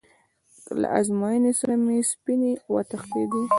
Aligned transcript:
له 0.79 0.87
ازموینې 0.99 1.51
سره 1.59 1.73
مې 1.85 1.97
سپینې 2.11 2.51
وتښتېدې. 2.73 3.43